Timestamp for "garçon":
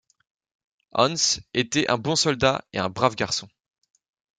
3.13-3.47